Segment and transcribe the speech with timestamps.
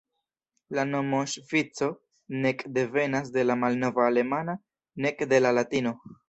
[0.77, 1.89] La nomo Ŝvico
[2.45, 4.57] nek devenas de la malnova alemana,
[5.07, 5.95] nek de la latino.